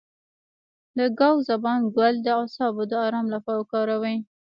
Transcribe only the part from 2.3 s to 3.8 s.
اعصابو د ارام لپاره